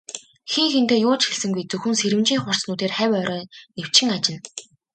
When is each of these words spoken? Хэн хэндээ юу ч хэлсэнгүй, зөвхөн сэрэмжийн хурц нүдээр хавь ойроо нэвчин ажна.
Хэн 0.51 0.67
хэндээ 0.73 0.99
юу 1.07 1.15
ч 1.19 1.23
хэлсэнгүй, 1.27 1.63
зөвхөн 1.69 1.95
сэрэмжийн 1.99 2.41
хурц 2.41 2.61
нүдээр 2.65 2.93
хавь 2.97 3.15
ойроо 3.19 3.41
нэвчин 3.77 4.09
ажна. 4.15 4.37